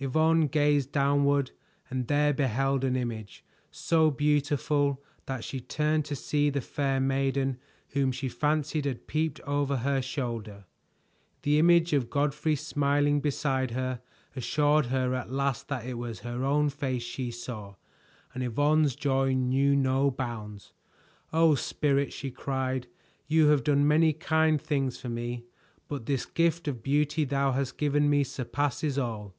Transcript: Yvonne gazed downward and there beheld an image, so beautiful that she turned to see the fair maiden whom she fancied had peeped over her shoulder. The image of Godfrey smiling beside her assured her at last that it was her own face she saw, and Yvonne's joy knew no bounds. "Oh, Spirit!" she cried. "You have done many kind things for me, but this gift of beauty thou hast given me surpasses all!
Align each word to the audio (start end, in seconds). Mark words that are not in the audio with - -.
Yvonne 0.00 0.48
gazed 0.48 0.90
downward 0.90 1.52
and 1.88 2.08
there 2.08 2.32
beheld 2.34 2.82
an 2.82 2.96
image, 2.96 3.44
so 3.70 4.10
beautiful 4.10 5.00
that 5.26 5.44
she 5.44 5.60
turned 5.60 6.04
to 6.04 6.16
see 6.16 6.50
the 6.50 6.60
fair 6.60 6.98
maiden 6.98 7.58
whom 7.90 8.10
she 8.10 8.28
fancied 8.28 8.84
had 8.86 9.06
peeped 9.06 9.38
over 9.42 9.76
her 9.76 10.02
shoulder. 10.02 10.64
The 11.42 11.60
image 11.60 11.92
of 11.92 12.10
Godfrey 12.10 12.56
smiling 12.56 13.20
beside 13.20 13.70
her 13.70 14.00
assured 14.34 14.86
her 14.86 15.14
at 15.14 15.30
last 15.30 15.68
that 15.68 15.86
it 15.86 15.94
was 15.96 16.18
her 16.22 16.44
own 16.44 16.70
face 16.70 17.04
she 17.04 17.30
saw, 17.30 17.76
and 18.34 18.42
Yvonne's 18.42 18.96
joy 18.96 19.32
knew 19.32 19.76
no 19.76 20.10
bounds. 20.10 20.72
"Oh, 21.32 21.54
Spirit!" 21.54 22.12
she 22.12 22.32
cried. 22.32 22.88
"You 23.28 23.46
have 23.50 23.62
done 23.62 23.86
many 23.86 24.12
kind 24.12 24.60
things 24.60 24.98
for 25.00 25.08
me, 25.08 25.44
but 25.86 26.06
this 26.06 26.26
gift 26.26 26.66
of 26.66 26.82
beauty 26.82 27.24
thou 27.24 27.52
hast 27.52 27.78
given 27.78 28.10
me 28.10 28.24
surpasses 28.24 28.98
all! 28.98 29.36